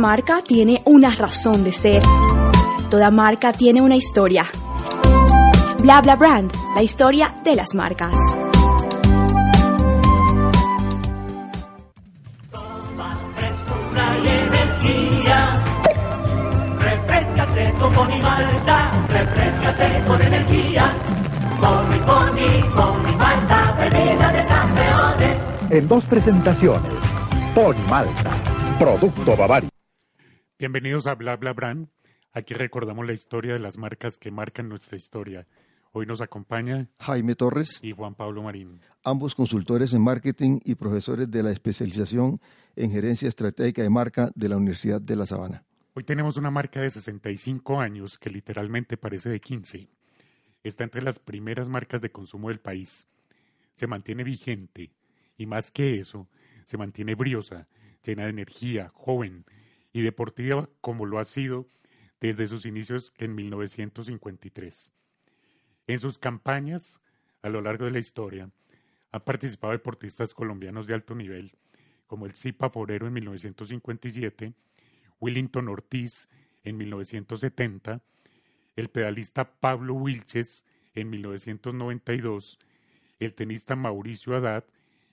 [0.00, 2.02] marca tiene una razón de ser.
[2.90, 4.46] Toda marca tiene una historia.
[5.82, 8.14] Bla bla brand, la historia de las marcas.
[13.36, 15.60] frescura y energía.
[16.78, 20.92] Refrescate con Boni Malta, refrescate con energía.
[21.60, 25.38] Boni, Boni, Boni Malta, bebida de campeones.
[25.68, 26.92] En dos presentaciones,
[27.54, 28.30] Pony Malta,
[28.78, 29.69] producto Bavaria.
[30.60, 31.88] Bienvenidos a Bla Bla Brand.
[32.34, 35.46] Aquí recordamos la historia de las marcas que marcan nuestra historia.
[35.92, 38.78] Hoy nos acompaña Jaime Torres, y Juan Pablo Marín.
[39.02, 42.42] ambos consultores en marketing y profesores de la especialización
[42.76, 45.64] en gerencia estratégica de marca de la Universidad de La Sabana.
[45.94, 49.88] Hoy tenemos una marca de 65 años que literalmente parece de 15.
[50.62, 53.08] Está entre las primeras marcas de consumo del país.
[53.72, 54.90] Se mantiene vigente
[55.38, 56.28] y más que eso,
[56.66, 57.66] se mantiene briosa,
[58.04, 59.46] llena de energía, joven
[59.92, 61.68] y deportiva como lo ha sido
[62.20, 64.92] desde sus inicios en 1953.
[65.86, 67.00] En sus campañas,
[67.42, 68.50] a lo largo de la historia,
[69.12, 71.52] han participado deportistas colombianos de alto nivel,
[72.06, 74.52] como el Zipa Forero en 1957,
[75.20, 76.28] Willington Ortiz
[76.62, 78.02] en 1970,
[78.76, 82.58] el pedalista Pablo Wilches en 1992,
[83.18, 84.64] el tenista Mauricio Haddad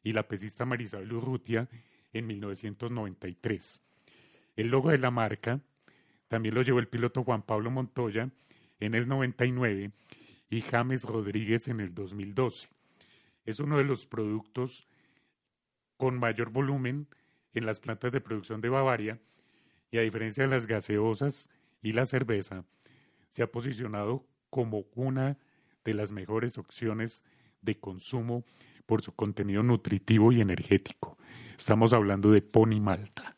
[0.04, 1.70] y la pesista Marisabel Urrutia
[2.14, 3.84] en 1993.
[4.58, 5.62] El logo de la marca
[6.28, 8.32] también lo llevó el piloto Juan Pablo Montoya
[8.80, 9.92] en el 99
[10.50, 12.68] y James Rodríguez en el 2012.
[13.46, 14.88] Es uno de los productos
[15.96, 17.08] con mayor volumen
[17.54, 19.20] en las plantas de producción de Bavaria
[19.92, 21.52] y a diferencia de las gaseosas
[21.84, 22.66] y la cerveza,
[23.30, 25.38] se ha posicionado como una
[25.86, 27.24] de las mejores opciones
[27.62, 28.44] de consumo
[28.88, 31.18] por su contenido nutritivo y energético.
[31.56, 33.37] Estamos hablando de Pony Malta.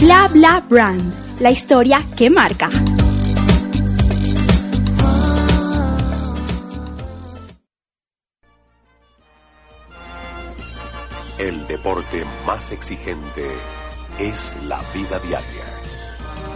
[0.00, 2.70] Bla bla brand, la historia que marca.
[11.38, 13.46] El deporte más exigente
[14.18, 15.64] es la vida diaria.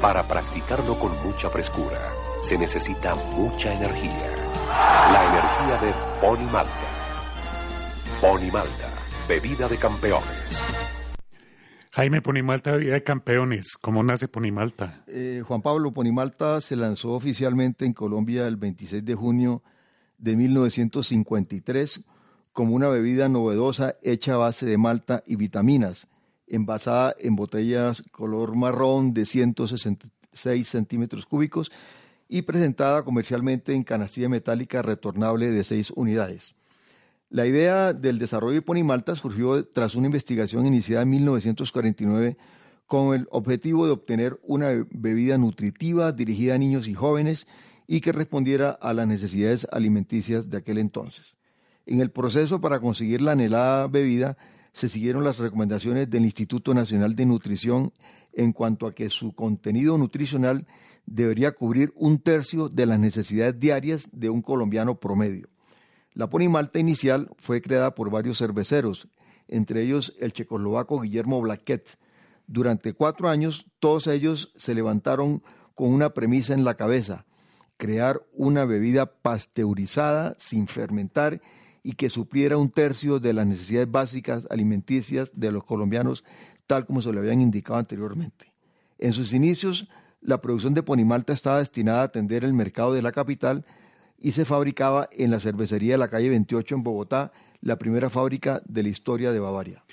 [0.01, 2.11] Para practicarlo con mucha frescura,
[2.43, 4.33] se necesita mucha energía.
[4.67, 6.89] La energía de Pony Malta.
[8.21, 8.89] Pony Malta,
[9.33, 10.29] bebida de campeones.
[11.93, 13.79] Jaime Pony Malta, vida de campeones.
[13.81, 15.05] ¿Cómo nace Pony Malta?
[15.07, 19.63] Eh, Juan Pablo Ponimalta se lanzó oficialmente en Colombia el 26 de junio
[20.19, 22.05] de 1953
[22.53, 26.09] como una bebida novedosa hecha a base de malta y vitaminas,
[26.47, 31.73] envasada en botellas color marrón de 166 centímetros cúbicos
[32.29, 36.55] y presentada comercialmente en canastilla metálica retornable de 6 unidades.
[37.33, 42.37] La idea del desarrollo de Ponimalta surgió tras una investigación iniciada en 1949
[42.87, 47.47] con el objetivo de obtener una bebida nutritiva dirigida a niños y jóvenes
[47.87, 51.35] y que respondiera a las necesidades alimenticias de aquel entonces.
[51.87, 54.37] En el proceso para conseguir la anhelada bebida
[54.75, 57.95] se siguieron las recomendaciones del Instituto Nacional de Nutrición
[58.35, 60.67] en cuanto a que su contenido nutricional
[61.07, 65.52] debería cubrir un tercio de las necesidades diarias de un colombiano promedio.
[66.15, 69.09] La Ponimalta inicial fue creada por varios cerveceros,
[69.49, 71.99] entre ellos el checoslovaco Guillermo Blaquet.
[72.47, 75.43] Durante cuatro años, todos ellos se levantaron
[75.75, 77.25] con una premisa en la cabeza,
[77.79, 81.41] crear una bebida pasteurizada, sin fermentar
[81.83, 86.25] y que supliera un tercio de las necesidades básicas alimenticias de los colombianos,
[86.67, 88.53] tal como se le habían indicado anteriormente.
[88.99, 89.89] En sus inicios,
[90.21, 93.65] la producción de Ponimalta estaba destinada a atender el mercado de la capital
[94.23, 98.63] y se fabricaba en la cervecería de la calle 28 en Bogotá, la primera fábrica
[98.65, 99.85] de la historia de Bavaria.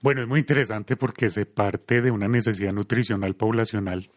[0.00, 4.08] Bueno, es muy interesante porque se parte de una necesidad nutricional poblacional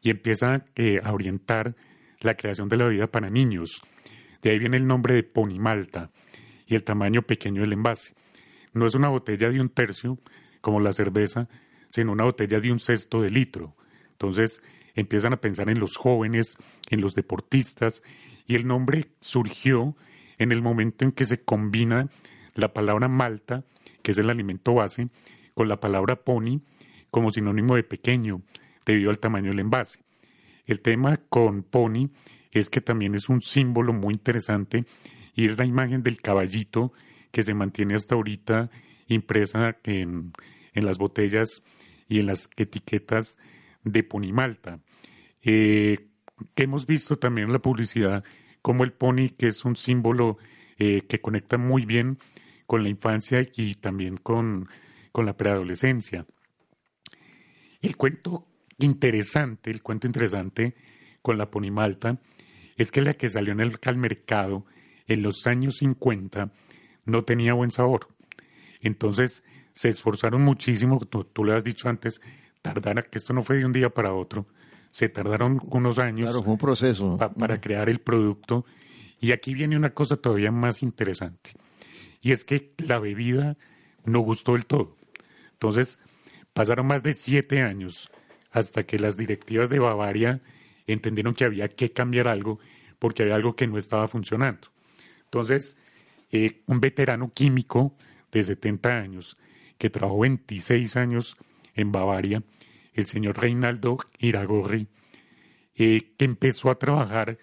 [0.00, 1.74] y empieza eh, a orientar
[2.20, 3.82] la creación de la bebida para niños.
[4.40, 6.10] De ahí viene el nombre de Pony Malta
[6.66, 8.14] y el tamaño pequeño del envase.
[8.72, 10.18] No es una botella de un tercio
[10.60, 11.48] como la cerveza,
[11.90, 13.74] sino una botella de un sexto de litro.
[14.12, 14.62] Entonces
[15.00, 16.58] empiezan a pensar en los jóvenes,
[16.90, 18.02] en los deportistas,
[18.46, 19.96] y el nombre surgió
[20.38, 22.08] en el momento en que se combina
[22.54, 23.64] la palabra malta,
[24.02, 25.08] que es el alimento base,
[25.54, 26.62] con la palabra pony
[27.10, 28.42] como sinónimo de pequeño,
[28.84, 30.00] debido al tamaño del envase.
[30.66, 32.10] El tema con pony
[32.50, 34.84] es que también es un símbolo muy interesante
[35.34, 36.92] y es la imagen del caballito
[37.30, 38.70] que se mantiene hasta ahorita
[39.06, 40.32] impresa en,
[40.72, 41.62] en las botellas
[42.08, 43.38] y en las etiquetas
[43.84, 44.80] de Pony Malta.
[45.42, 46.08] Eh,
[46.56, 48.24] hemos visto también en la publicidad
[48.62, 50.38] como el pony, que es un símbolo
[50.78, 52.18] eh, que conecta muy bien
[52.66, 54.68] con la infancia y también con,
[55.12, 56.26] con la preadolescencia.
[57.80, 58.46] El cuento
[58.78, 60.74] interesante, el cuento interesante
[61.22, 62.20] con la Pony Malta
[62.76, 64.64] es que la que salió en el, al mercado
[65.06, 66.52] en los años 50
[67.04, 68.08] no tenía buen sabor.
[68.80, 69.42] Entonces
[69.72, 72.20] se esforzaron muchísimo, tú, tú le has dicho antes,
[72.62, 74.46] tardara, que esto no fue de un día para otro,
[74.90, 77.16] se tardaron unos años Claro, fue un proceso.
[77.16, 78.64] pa- para crear el producto.
[79.20, 81.50] Y aquí viene una cosa todavía más interesante.
[82.22, 83.56] Y es que la bebida
[84.04, 84.96] no gustó del todo.
[85.52, 85.98] Entonces,
[86.52, 88.08] pasaron más de siete años
[88.50, 90.40] hasta que las directivas de Bavaria
[90.86, 92.58] entendieron que había que cambiar algo
[92.98, 94.68] porque había algo que no estaba funcionando.
[95.24, 95.76] Entonces,
[96.32, 97.94] eh, un veterano químico
[98.32, 99.36] de 70 años
[99.78, 101.36] que trabajó 26 años
[101.74, 102.42] en Bavaria,
[102.98, 104.88] el señor Reinaldo Iragorri,
[105.74, 107.38] eh, que empezó a trabajar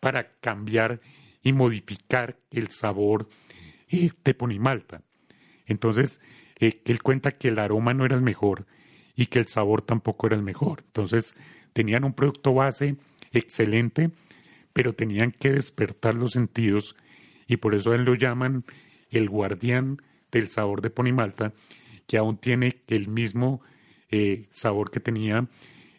[0.00, 1.00] para cambiar
[1.42, 3.28] y modificar el sabor
[3.88, 5.02] eh, de Ponimalta.
[5.66, 6.20] Entonces,
[6.60, 8.66] eh, él cuenta que el aroma no era el mejor
[9.16, 10.82] y que el sabor tampoco era el mejor.
[10.86, 11.34] Entonces,
[11.72, 12.96] tenían un producto base
[13.32, 14.10] excelente,
[14.72, 16.96] pero tenían que despertar los sentidos
[17.46, 18.64] y por eso él lo llaman
[19.10, 21.54] el guardián del sabor de Ponimalta,
[22.06, 23.62] que aún tiene el mismo
[24.10, 25.48] eh, sabor que tenía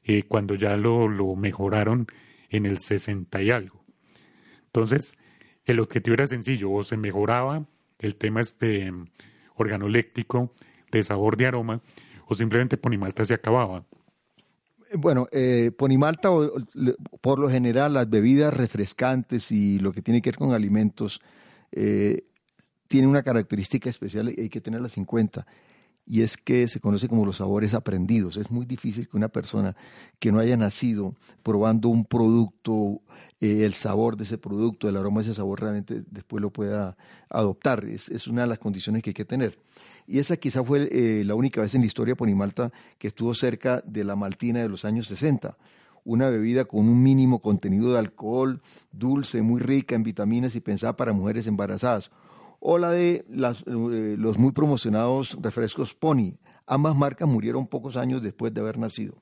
[0.03, 2.07] eh, cuando ya lo, lo mejoraron
[2.50, 3.83] en el 60 y algo.
[4.65, 5.17] Entonces,
[5.65, 7.65] el objetivo era sencillo, o se mejoraba
[8.00, 8.91] el tema este,
[9.56, 10.53] organoléctico
[10.91, 11.81] de sabor de aroma,
[12.27, 13.85] o simplemente Ponimalta se acababa.
[14.94, 16.29] Bueno, eh, Ponimalta,
[17.21, 21.21] por lo general, las bebidas refrescantes y lo que tiene que ver con alimentos,
[21.71, 22.23] eh,
[22.88, 25.45] tiene una característica especial y hay que tenerlas en cuenta.
[26.11, 28.35] Y es que se conoce como los sabores aprendidos.
[28.35, 29.75] Es muy difícil que una persona
[30.17, 31.13] que no haya nacido
[31.44, 33.01] probando un producto,
[33.39, 36.97] eh, el sabor de ese producto, el aroma de ese sabor, realmente después lo pueda
[37.29, 37.85] adoptar.
[37.85, 39.59] Es, una de las condiciones que hay que tener.
[40.07, 43.83] Y esa quizá fue eh, la única vez en la historia Ponimalta que estuvo cerca
[43.85, 45.59] de la maltina de los años 60.
[46.05, 50.95] Una bebida con un mínimo contenido de alcohol, dulce, muy rica en vitaminas y pensada
[50.95, 52.09] para mujeres embarazadas.
[52.59, 56.38] O la de eh, los muy promocionados refrescos Pony.
[56.65, 59.21] Ambas marcas murieron pocos años después de haber nacido.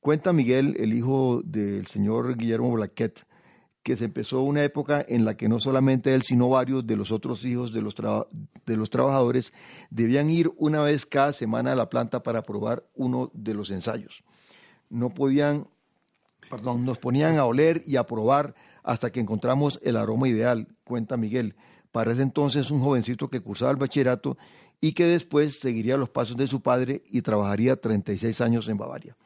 [0.00, 3.26] Cuenta Miguel, el hijo del señor Guillermo Blaquet,
[3.82, 7.12] que se empezó una época en la que no solamente él, sino varios de los
[7.12, 9.52] otros hijos de los, de los trabajadores
[9.90, 14.22] debían ir una vez cada semana a la planta para probar uno de los ensayos.
[14.90, 15.66] No podían,
[16.50, 21.16] perdón, nos ponían a oler y a probar hasta que encontramos el aroma ideal, cuenta
[21.16, 21.54] Miguel.
[21.92, 24.36] Para ese entonces un jovencito que cursaba el bachillerato
[24.80, 29.16] y que después seguiría los pasos de su padre y trabajaría 36 años en Bavaria.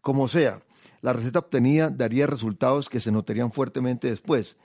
[0.00, 0.60] Como sea,
[1.00, 4.56] la receta obtenida daría resultados que se notarían fuertemente después.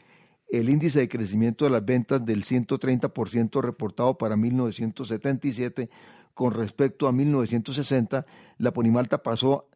[0.48, 5.89] El índice de crecimiento de las ventas del 130% reportado para 1977
[6.33, 8.25] con respecto a 1960,
[8.57, 9.69] la Ponimalta pasó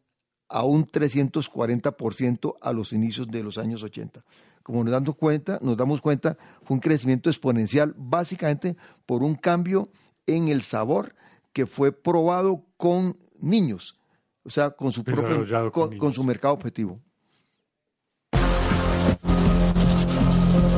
[0.48, 4.24] a un 340% a los inicios de los años 80.
[4.68, 9.88] Como nos damos cuenta, nos damos cuenta, fue un crecimiento exponencial básicamente por un cambio
[10.26, 11.14] en el sabor
[11.54, 13.96] que fue probado con niños,
[14.44, 17.00] o sea, con su propio con con, con su mercado objetivo.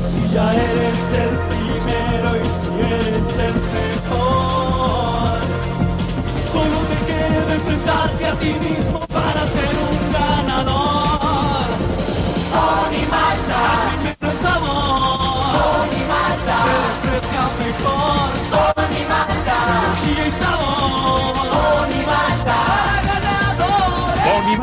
[0.06, 5.40] Si ya eres el primero y si eres el mejor,
[6.52, 9.29] solo te queda enfrentarte a ti mismo para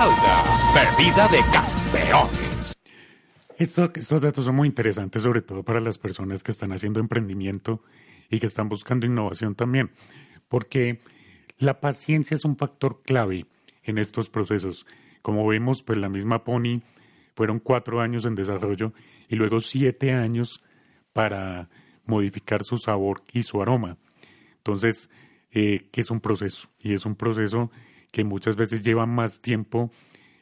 [0.08, 2.78] Malta, bebida de campeones.
[3.58, 7.82] Esto- estos datos son muy interesantes, sobre todo para las personas que están haciendo emprendimiento
[8.30, 9.92] y que están buscando innovación también,
[10.48, 11.02] porque
[11.58, 13.48] la paciencia es un factor clave
[13.84, 14.86] en estos procesos.
[15.22, 16.82] Como vemos, pues la misma Pony
[17.36, 18.94] fueron cuatro años en desarrollo
[19.28, 20.64] y luego siete años
[21.12, 21.68] para
[22.06, 23.98] modificar su sabor y su aroma.
[24.58, 25.10] Entonces,
[25.52, 27.72] eh, es un proceso y es un proceso
[28.12, 29.92] que muchas veces llevan más tiempo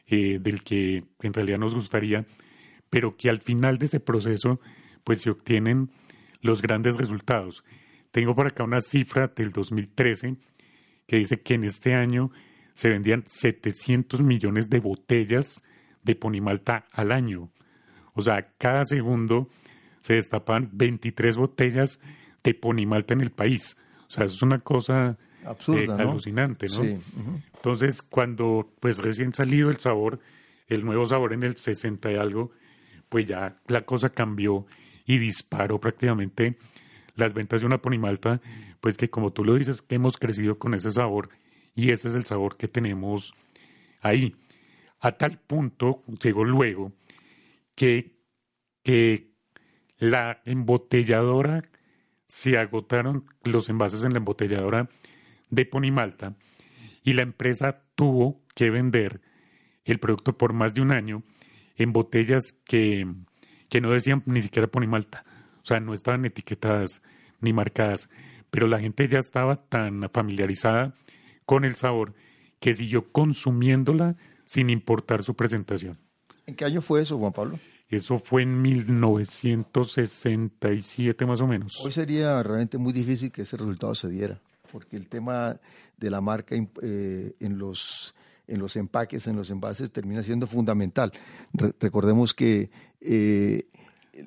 [0.06, 2.26] eh, del que en realidad nos gustaría,
[2.90, 4.60] pero que al final de ese proceso
[5.04, 5.90] pues se obtienen
[6.40, 7.64] los grandes resultados.
[8.10, 10.36] Tengo por acá una cifra del 2013
[11.06, 12.30] que dice que en este año
[12.72, 15.62] se vendían 700 millones de botellas
[16.02, 17.50] de ponimalta al año.
[18.14, 19.48] O sea, cada segundo
[20.00, 22.00] se destapan 23 botellas
[22.42, 23.76] de ponimalta en el país.
[24.06, 26.10] O sea, eso es una cosa Absurda, eh, ¿no?
[26.10, 26.82] alucinante, ¿no?
[26.82, 26.98] Sí.
[27.54, 30.20] Entonces, cuando pues recién salido el sabor,
[30.68, 32.50] el nuevo sabor en el 60 y algo,
[33.08, 34.66] pues ya la cosa cambió
[35.04, 36.58] y disparó prácticamente
[37.14, 38.40] las ventas de una ponimalta,
[38.80, 41.30] pues que como tú lo dices, hemos crecido con ese sabor
[41.74, 43.34] y ese es el sabor que tenemos
[44.00, 44.34] ahí.
[45.00, 46.92] A tal punto llegó luego
[47.74, 48.18] que,
[48.82, 49.30] que
[49.98, 51.62] la embotelladora
[52.26, 54.88] se agotaron los envases en la embotelladora
[55.50, 56.36] de Ponimalta
[57.02, 59.20] y la empresa tuvo que vender
[59.84, 61.22] el producto por más de un año
[61.76, 63.06] en botellas que,
[63.68, 65.24] que no decían ni siquiera Ponimalta,
[65.62, 67.02] o sea, no estaban etiquetadas
[67.40, 68.10] ni marcadas,
[68.50, 70.94] pero la gente ya estaba tan familiarizada
[71.44, 72.14] con el sabor
[72.60, 75.98] que siguió consumiéndola sin importar su presentación.
[76.46, 77.58] ¿En qué año fue eso, Juan Pablo?
[77.88, 81.80] Eso fue en 1967 más o menos.
[81.84, 84.40] Hoy sería realmente muy difícil que ese resultado se diera,
[84.76, 85.58] porque el tema
[85.96, 88.14] de la marca eh, en los
[88.46, 91.10] en los empaques, en los envases, termina siendo fundamental.
[91.54, 92.68] Re- recordemos que
[93.00, 93.66] eh,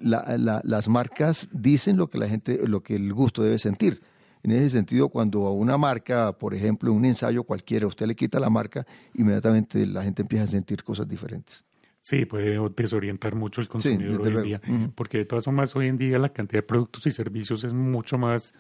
[0.02, 4.02] la- la- las marcas dicen lo que la gente, lo que el gusto debe sentir.
[4.44, 8.40] En ese sentido, cuando a una marca, por ejemplo, un ensayo cualquiera, usted le quita
[8.40, 11.64] la marca, inmediatamente la gente empieza a sentir cosas diferentes.
[12.02, 15.88] Sí, puede desorientar mucho el consumidor desde hoy en día, porque de todas formas hoy
[15.88, 18.54] en día la cantidad de productos y servicios es mucho más,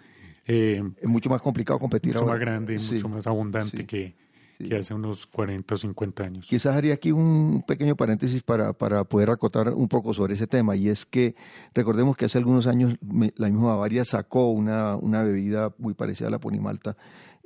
[0.50, 2.34] eh, Es mucho más complicado competir mucho ahora.
[2.34, 3.86] más grande, Sí, mucho más abundante sí.
[3.86, 4.16] que,
[4.58, 4.68] Sí.
[4.68, 6.46] que hace unos 40 o 50 años.
[6.50, 10.76] Quizás haría aquí un pequeño paréntesis para, para poder acotar un poco sobre ese tema,
[10.76, 11.34] y es que
[11.74, 12.98] recordemos que hace algunos años
[13.38, 16.98] la misma Bavaria sacó una, una bebida muy parecida a la ponimalta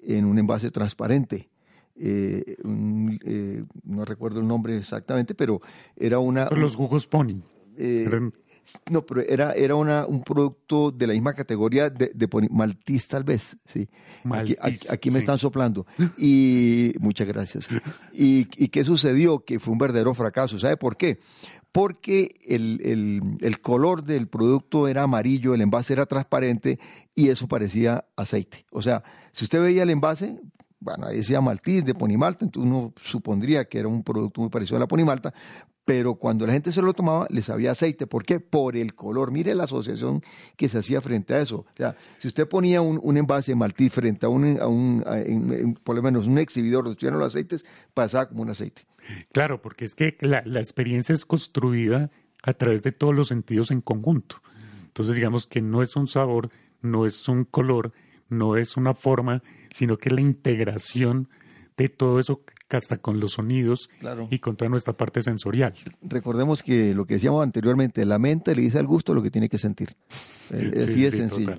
[0.01, 1.49] en un envase transparente.
[1.95, 5.61] Eh, un, eh, no recuerdo el nombre exactamente, pero
[5.95, 6.49] era una...
[6.49, 7.43] Los jugos Pony.
[7.77, 8.33] eh, eran-
[8.89, 12.27] no, pero era, era una, un producto de la misma categoría de, de
[13.07, 13.87] tal vez, sí.
[14.31, 15.19] Aquí, aquí- Maltiz, aquí me sí.
[15.19, 15.85] están soplando.
[16.17, 17.67] Y muchas gracias.
[18.13, 19.43] ¿Y, y qué sucedió?
[19.43, 20.57] Que fue un verdadero fracaso.
[20.59, 21.19] ¿Sabe por qué?
[21.71, 26.79] Porque el, el- el color del producto era amarillo, el envase era transparente
[27.15, 28.65] y eso parecía aceite.
[28.71, 30.39] O sea, si usted veía el envase,
[30.83, 34.81] bueno, decía Maltiz de Ponimalta, entonces uno supondría que era un producto muy parecido a
[34.81, 35.33] la Ponimalta,
[35.85, 38.07] pero cuando la gente se lo tomaba le sabía aceite.
[38.07, 38.39] ¿Por qué?
[38.39, 39.31] Por el color.
[39.31, 40.21] Mire la asociación
[40.55, 41.65] que se hacía frente a eso.
[41.73, 45.77] O sea, si usted ponía un, un envase de Maltiz frente a un, a un
[45.83, 48.85] por lo menos un exhibidor donde estuvieran los aceites, pasaba como un aceite.
[49.31, 52.11] Claro, porque es que la, la experiencia es construida
[52.43, 54.37] a través de todos los sentidos en conjunto.
[54.85, 56.49] Entonces, digamos que no es un sabor,
[56.81, 57.93] no es un color,
[58.33, 61.29] no es una forma, sino que es la integración
[61.77, 64.27] de todo eso hasta con los sonidos Claro.
[64.31, 65.73] y con toda nuestra parte sensorial.
[66.01, 69.47] Recordemos que lo que decíamos anteriormente, la mente le dice al gusto lo que tiene
[69.47, 69.89] que sentir.
[70.51, 71.55] Eh, Sí, así sí, es sí, sencillo.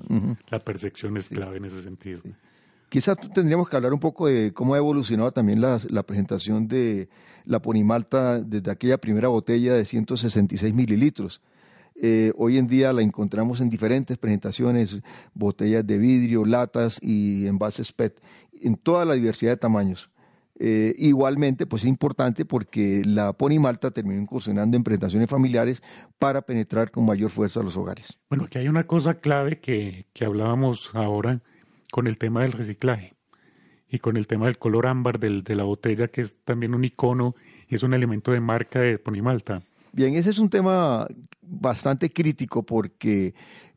[0.48, 2.20] La percepción es clave en ese sentido.
[2.88, 7.08] Quizás tendríamos que hablar un poco de cómo ha evolucionado también la, la presentación de
[7.44, 11.40] la Ponimalta desde aquella primera botella de 166 mililitros.
[11.96, 15.00] Eh, hoy en día la encontramos en diferentes presentaciones,
[15.32, 18.20] botellas de vidrio, latas y envases PET,
[18.52, 20.10] en toda la diversidad de tamaños.
[20.56, 25.82] Eh, igualmente, pues es importante porque la Ponimalta terminó incursionando en presentaciones familiares
[26.18, 28.18] para penetrar con mayor fuerza a los hogares.
[28.28, 31.40] Bueno, aquí hay una cosa clave que, que hablábamos ahora
[31.90, 33.14] con el tema del reciclaje
[33.88, 36.84] y con el tema del color ámbar del, de la botella, que es también un
[36.84, 37.34] icono
[37.68, 39.62] y es un elemento de marca de Ponimalta.
[39.94, 41.06] Bien, ese es un tema
[41.40, 43.32] bastante crítico porque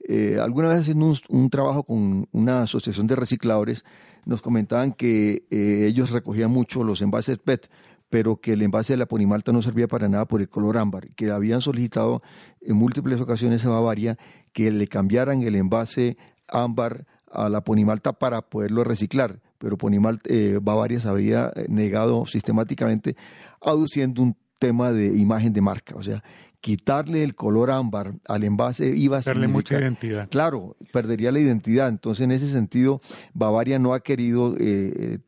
[0.10, 3.86] eh, alguna vez haciendo un, trabajo con una asociación de recicladores
[4.26, 7.70] nos comentaban que eh, ellos recogían mucho los envases PET,
[8.10, 11.10] pero que el envase de la Ponimalta no servía para nada por el color ámbar,
[11.10, 12.24] que habían solicitado
[12.62, 14.18] en múltiples ocasiones a Bavaria
[14.54, 20.58] que le cambiaran el envase ámbar a la Ponimalta para poderlo reciclar, pero Ponimalta, eh,
[20.60, 23.16] Bavaria se había negado sistemáticamente,
[23.62, 26.24] aduciendo un tema de imagen de marca, o sea,
[26.62, 30.30] quitarle el color ámbar al envase iba a Darle mucha identidad.
[30.30, 31.88] Claro, perdería la identidad.
[31.88, 33.02] Entonces, en ese sentido,
[33.34, 35.20] Bavaria no ha querido eh,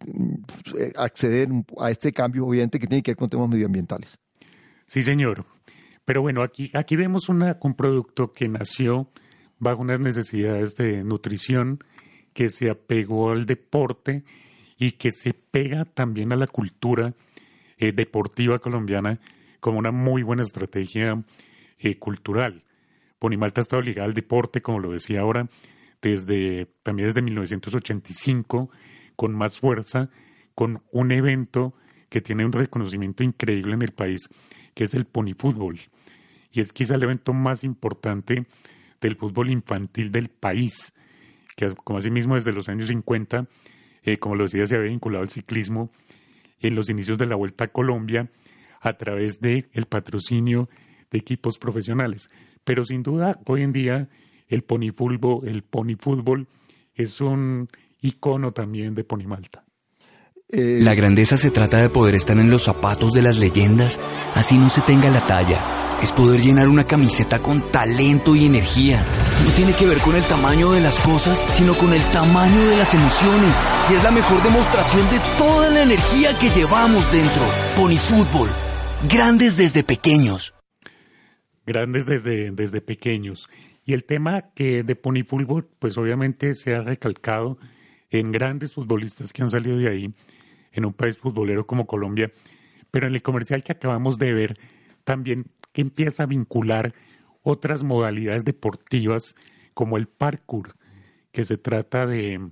[0.77, 4.17] eh, acceder a este cambio, obviamente, que tiene que ver con temas medioambientales.
[4.85, 5.45] Sí, señor.
[6.03, 9.11] Pero bueno, aquí, aquí vemos una, un producto que nació
[9.59, 11.83] bajo unas necesidades de nutrición,
[12.33, 14.23] que se apegó al deporte
[14.77, 17.13] y que se pega también a la cultura
[17.79, 19.19] eh, deportiva colombiana
[19.59, 21.23] como una muy buena estrategia
[21.79, 22.63] eh, cultural.
[23.19, 25.49] Ponimalta ha estado ligada al deporte, como lo decía ahora,
[26.01, 28.69] desde también desde 1985,
[29.15, 30.09] con más fuerza,
[30.55, 31.73] con un evento
[32.09, 34.29] que tiene un reconocimiento increíble en el país,
[34.73, 35.79] que es el ponifútbol.
[36.51, 38.45] Y es quizá el evento más importante
[38.99, 40.93] del fútbol infantil del país,
[41.55, 43.47] que como mismo desde los años 50,
[44.03, 45.91] eh, como lo decía, se había vinculado al ciclismo
[46.61, 48.29] en los inicios de la Vuelta a Colombia
[48.81, 50.69] a través del el patrocinio
[51.11, 52.29] de equipos profesionales.
[52.63, 54.09] Pero sin duda, hoy en día,
[54.47, 56.47] el ponifútbol, el ponifútbol
[56.93, 57.67] es un
[58.01, 59.63] icono también de Ponimalta.
[60.47, 63.99] Eh, la grandeza se trata de poder estar en los zapatos de las leyendas,
[64.33, 65.88] así no se tenga la talla.
[66.01, 69.03] Es poder llenar una camiseta con talento y energía.
[69.43, 72.77] No tiene que ver con el tamaño de las cosas, sino con el tamaño de
[72.77, 73.53] las emociones.
[73.91, 77.43] Y es la mejor demostración de toda la energía que llevamos dentro.
[77.75, 78.49] Pony Fútbol.
[79.11, 80.53] Grandes desde pequeños.
[81.65, 83.49] Grandes desde, desde pequeños.
[83.83, 87.57] Y el tema que de Pony Fútbol, pues obviamente se ha recalcado
[88.09, 90.13] en grandes futbolistas que han salido de ahí,
[90.71, 92.31] en un país futbolero como Colombia.
[92.89, 94.59] Pero en el comercial que acabamos de ver,
[95.03, 95.45] también
[95.81, 96.93] empieza a vincular
[97.41, 99.35] otras modalidades deportivas
[99.73, 100.75] como el parkour,
[101.31, 102.49] que se trata de,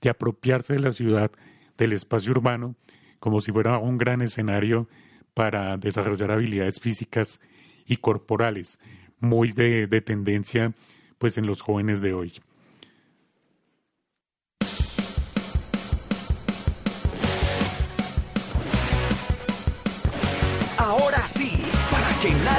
[0.00, 1.30] de apropiarse de la ciudad,
[1.76, 2.76] del espacio urbano,
[3.20, 4.88] como si fuera un gran escenario
[5.34, 7.40] para desarrollar habilidades físicas
[7.86, 8.78] y corporales,
[9.20, 10.72] muy de, de tendencia
[11.18, 12.32] pues en los jóvenes de hoy.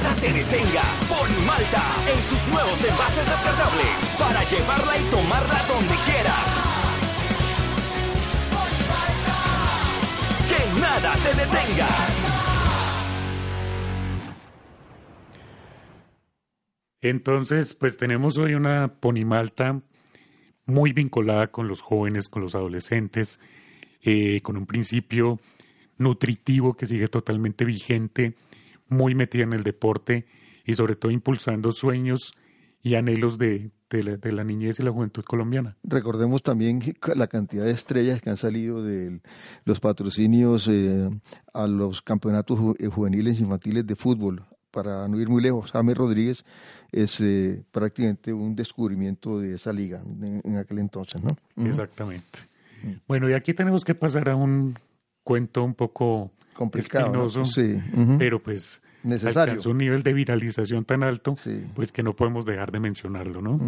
[0.01, 0.83] Nada te detenga.
[1.09, 6.45] Pon Malta en sus nuevos envases descartables para llevarla y tomarla donde quieras.
[10.47, 11.87] Que nada te detenga.
[17.01, 19.81] Entonces, pues tenemos hoy una Ponimalta
[20.65, 23.39] muy vinculada con los jóvenes, con los adolescentes,
[24.01, 25.39] eh, con un principio
[25.97, 28.35] nutritivo que sigue totalmente vigente
[28.89, 30.25] muy metida en el deporte
[30.65, 32.33] y sobre todo impulsando sueños
[32.81, 35.75] y anhelos de, de, la, niñez y la juventud colombiana.
[35.83, 36.81] Recordemos también
[37.15, 39.19] la cantidad de estrellas que han salido de
[39.65, 41.09] los patrocinios eh,
[41.53, 44.45] a los campeonatos eh, juveniles infantiles de fútbol.
[44.71, 46.45] Para no ir muy lejos, James Rodríguez
[46.91, 51.35] es eh, prácticamente un descubrimiento de esa liga en, aquel entonces, ¿no?
[51.65, 52.39] Exactamente.
[53.07, 54.75] Bueno, y aquí tenemos que pasar a un
[55.23, 57.79] cuento un poco complicado, sí.
[58.17, 59.39] pero pues Necesario.
[59.39, 61.37] alcanzó un nivel de viralización tan alto,
[61.73, 63.59] pues que no podemos dejar de mencionarlo, ¿no?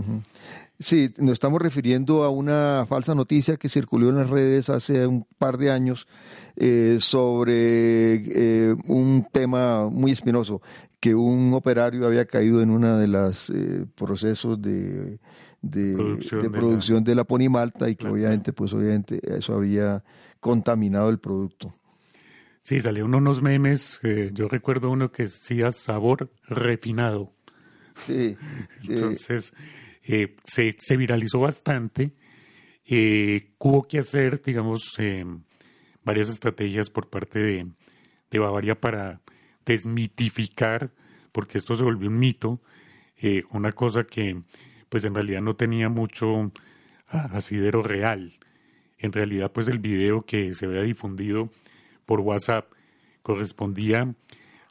[0.80, 5.26] Sí, nos estamos refiriendo a una falsa noticia que circuló en las redes hace un
[5.38, 6.08] par de años
[6.58, 10.62] eh, sobre eh, un tema muy espinoso,
[11.00, 15.18] que un operario había caído en uno de los eh, procesos de,
[15.62, 15.94] de
[16.52, 17.24] producción, de, la...
[17.24, 20.04] ponimalta y que obviamente, pues obviamente eso había
[20.40, 21.74] contaminado el producto.
[22.62, 27.34] Sí, salieron unos memes, eh, yo recuerdo uno que decía sabor refinado.
[27.96, 28.38] Sí.
[28.88, 29.54] Entonces,
[30.04, 32.12] eh, se, se, viralizó bastante.
[32.86, 34.96] Eh, hubo que hacer, digamos,
[36.04, 37.68] varias estrategias por parte de,
[38.30, 39.22] de, Bavaria para
[39.66, 40.92] desmitificar,
[41.32, 42.62] porque esto se volvió un mito,
[43.52, 44.42] una cosa que
[44.90, 46.52] pues en realidad no tenía mucho
[47.08, 48.32] asidero real.
[48.98, 51.50] En realidad, pues el video que se había difundido
[52.12, 52.70] por WhatsApp
[53.22, 54.14] correspondía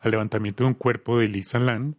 [0.01, 1.97] al levantamiento de un cuerpo de Lisa Lan,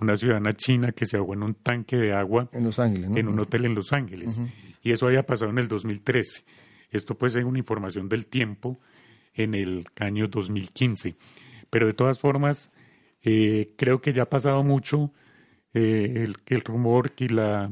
[0.00, 3.28] una ciudadana china que se ahogó en un tanque de agua en Los Ángeles, en
[3.28, 4.42] un hotel en Los Ángeles.
[4.82, 6.44] Y eso había pasado en el 2013.
[6.90, 8.80] Esto pues es una información del tiempo
[9.32, 11.14] en el año 2015.
[11.70, 12.72] Pero de todas formas,
[13.22, 15.12] eh, creo que ya ha pasado mucho
[15.72, 17.70] eh, el, el rumor y, la,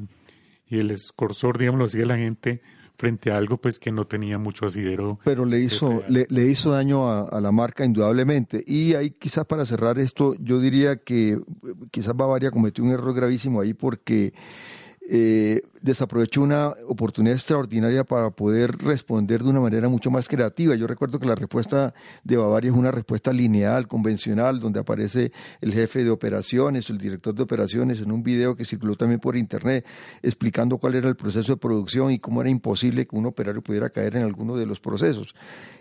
[0.68, 2.62] y el escorsor, digámoslo así, de la gente
[2.98, 5.20] frente a algo pues que no tenía mucho asidero.
[5.24, 8.62] Pero le hizo, le, le, hizo daño a, a, la marca indudablemente.
[8.66, 11.38] Y ahí quizás para cerrar esto, yo diría que
[11.92, 14.34] quizás Bavaria cometió un error gravísimo ahí porque
[15.10, 20.74] eh, desaprovechó una oportunidad extraordinaria para poder responder de una manera mucho más creativa.
[20.74, 25.72] Yo recuerdo que la respuesta de Bavaria es una respuesta lineal, convencional, donde aparece el
[25.72, 29.86] jefe de operaciones, el director de operaciones, en un video que circuló también por internet,
[30.22, 33.90] explicando cuál era el proceso de producción y cómo era imposible que un operario pudiera
[33.90, 35.34] caer en alguno de los procesos.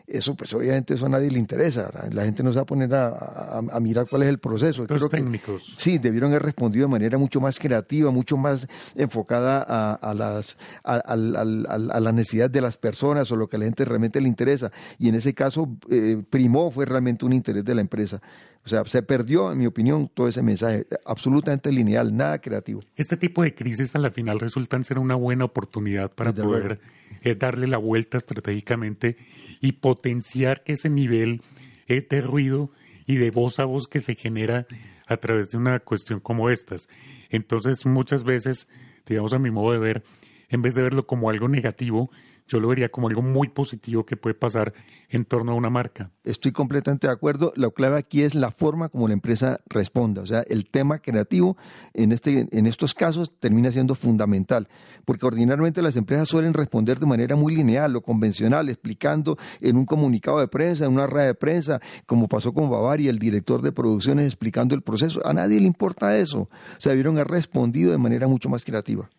[0.08, 1.92] Eso, pues obviamente eso a nadie le interesa.
[2.14, 4.86] La gente no se va a poner a, mirar cuál es el proceso.
[4.88, 5.76] Los técnicos.
[5.78, 10.14] sí, debieron haber respondido de manera mucho más creativa, mucho más enfocada a a, a
[10.14, 13.60] las, a, a- a- a- a la necesidad de las personas o lo que a
[13.60, 14.72] la gente realmente le interesa.
[15.00, 18.22] Y en ese caso, eh, primó fue realmente un interés de la empresa.
[18.66, 22.82] O sea, se perdió, en mi opinión, todo ese mensaje, absolutamente lineal, nada creativo.
[22.98, 26.80] Este tipo de crisis a la final resultan ser una buena oportunidad para Desde poder
[27.22, 29.16] eh, darle la vuelta estratégicamente
[29.62, 31.42] y potenciar que ese nivel
[31.88, 32.70] eh, de ruido
[33.06, 34.68] y de voz a voz que se genera
[35.08, 36.90] a través de una cuestión como estas.
[37.30, 38.68] Entonces, muchas veces,
[39.08, 40.04] digamos a mi modo de ver,
[40.50, 42.12] en vez de verlo como algo negativo,
[42.48, 44.74] yo lo vería como algo muy positivo que puede pasar
[45.10, 46.12] en torno a una marca.
[46.24, 47.54] Estoy completamente de acuerdo.
[47.56, 50.22] La clave aquí es la forma como la empresa responda.
[50.22, 51.58] O sea, el tema creativo
[51.94, 54.68] en, este, en estos casos termina siendo fundamental,
[55.06, 59.86] porque ordinariamente las empresas suelen responder de manera muy lineal o convencional, explicando en un
[59.86, 63.72] comunicado de prensa, en una rueda de prensa, como pasó con Bavaria, el director de
[63.72, 65.26] producciones explicando el proceso.
[65.26, 66.42] A nadie le importa eso.
[66.42, 69.10] O sea, respondido de manera mucho más creativa.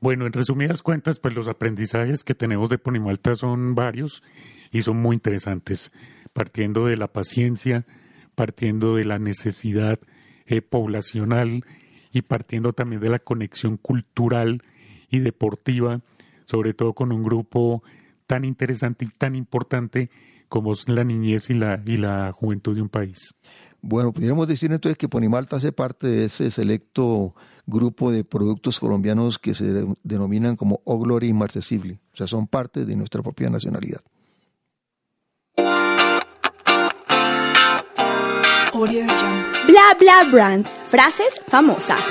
[0.00, 4.22] Bueno, en resumidas cuentas, pues los aprendizajes que tenemos de Ponimalta son varios
[4.70, 5.90] y son muy interesantes,
[6.32, 7.86] partiendo de la paciencia,
[8.34, 9.98] partiendo de la necesidad
[10.46, 11.64] eh, poblacional
[12.12, 14.62] y partiendo también de la conexión cultural
[15.10, 16.02] y deportiva,
[16.44, 17.82] sobre todo con un grupo
[18.26, 20.10] tan interesante y tan importante
[20.48, 23.34] como es la niñez y la, y la juventud de un país.
[23.82, 27.34] Bueno, pudiéramos decir entonces que Ponimalta hace parte de ese selecto
[27.66, 32.00] grupo de productos colombianos que se de- denominan como O Gloria Inmarcesible.
[32.12, 34.00] O sea, son parte de nuestra propia nacionalidad.
[39.66, 40.66] Bla bla brand.
[40.84, 42.06] Frases famosas.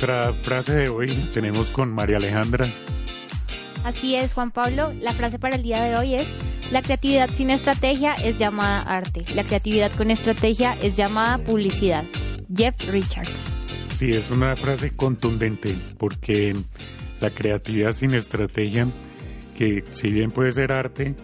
[0.00, 2.72] Nuestra frase de hoy la tenemos con María Alejandra.
[3.82, 4.92] Así es, Juan Pablo.
[5.00, 6.32] La frase para el día de hoy es,
[6.70, 9.24] la creatividad sin estrategia es llamada arte.
[9.34, 12.04] La creatividad con estrategia es llamada publicidad.
[12.54, 13.56] Jeff Richards.
[13.88, 16.54] Sí, es una frase contundente, porque
[17.20, 18.86] la creatividad sin estrategia,
[19.56, 21.16] que si bien puede ser arte,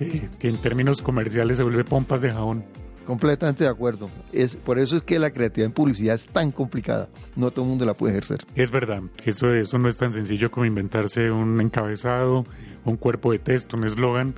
[0.00, 2.64] eh, que en términos comerciales se vuelve pompas de jabón.
[3.06, 4.10] Completamente de acuerdo.
[4.32, 7.08] Es, por eso es que la creatividad en publicidad es tan complicada.
[7.36, 8.44] No todo el mundo la puede ejercer.
[8.54, 12.46] Es verdad, eso, eso no es tan sencillo como inventarse un encabezado,
[12.84, 14.34] un cuerpo de texto, un eslogan.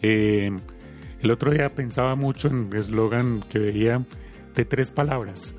[0.00, 0.50] Eh,
[1.20, 4.04] el otro día pensaba mucho en un eslogan que veía
[4.54, 5.54] de tres palabras,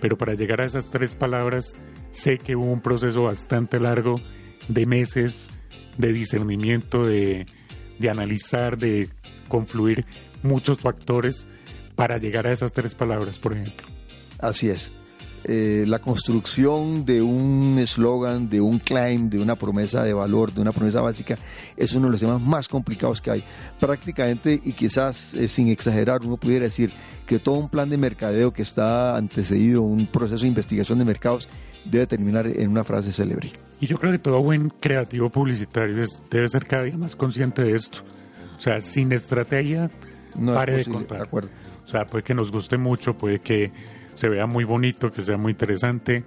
[0.00, 1.76] pero para llegar a esas tres palabras
[2.10, 4.20] sé que hubo un proceso bastante largo
[4.68, 5.48] de meses
[5.96, 7.46] de discernimiento, de,
[7.98, 9.08] de analizar, de
[9.48, 10.04] confluir
[10.42, 11.46] muchos factores
[11.96, 13.86] para llegar a esas tres palabras, por ejemplo.
[14.38, 14.92] Así es.
[15.48, 20.60] Eh, la construcción de un eslogan, de un claim, de una promesa de valor, de
[20.60, 21.36] una promesa básica,
[21.76, 23.44] es uno de los temas más complicados que hay.
[23.78, 26.90] Prácticamente, y quizás eh, sin exagerar, uno pudiera decir
[27.26, 31.48] que todo un plan de mercadeo que está antecedido, un proceso de investigación de mercados,
[31.84, 33.52] debe terminar en una frase célebre.
[33.80, 37.62] Y yo creo que todo buen creativo publicitario es- debe ser cada día más consciente
[37.62, 38.00] de esto.
[38.58, 39.90] O sea, sin estrategia,
[40.34, 41.18] No es pare de posible, contar.
[41.18, 41.48] de acuerdo.
[41.86, 43.72] O sea, puede que nos guste mucho, puede que
[44.12, 46.24] se vea muy bonito, que sea muy interesante,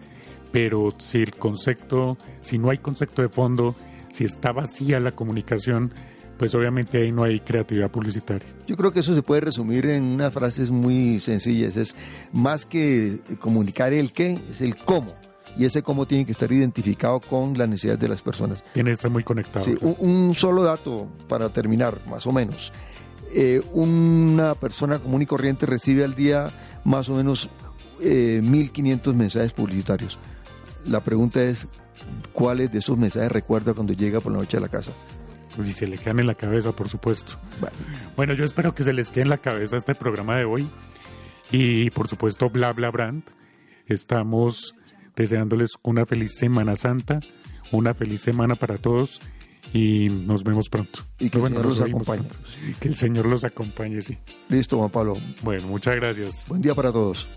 [0.52, 3.76] pero si el concepto, si no hay concepto de fondo,
[4.10, 5.94] si está vacía la comunicación,
[6.38, 8.48] pues obviamente ahí no hay creatividad publicitaria.
[8.66, 11.76] Yo creo que eso se puede resumir en unas frases muy sencillas.
[11.76, 11.94] Es
[12.32, 15.14] más que comunicar el qué, es el cómo.
[15.58, 18.64] Y ese cómo tiene que estar identificado con las necesidades de las personas.
[18.72, 19.66] Tiene que estar muy conectado.
[19.66, 22.72] Sí, un, un solo dato para terminar, más o menos.
[23.32, 26.52] Eh, una persona común y corriente recibe al día
[26.84, 27.50] más o menos
[28.02, 30.18] eh, 1.500 mensajes publicitarios.
[30.86, 31.68] La pregunta es,
[32.34, 34.94] ¿cuáles de esos mensajes recuerda cuando llega por la noche a la casa?
[35.56, 37.34] Pues si se le quedan en la cabeza, por supuesto.
[38.16, 40.70] Bueno, yo espero que se les quede en la cabeza este programa de hoy.
[41.52, 43.24] Y por supuesto, Bla Bla Brand.
[43.86, 44.76] Estamos
[45.16, 47.20] deseándoles una feliz Semana Santa,
[47.72, 49.20] una feliz semana para todos
[49.74, 51.00] y nos vemos pronto.
[51.20, 52.24] Y que el Bueno, Señor nos los acompañe.
[52.24, 52.38] pronto.
[52.80, 54.18] Que el Señor los acompañe, sí.
[54.50, 55.18] Listo, Juan Pablo.
[55.44, 56.46] Bueno, muchas gracias.
[56.48, 57.28] Buen día para todos.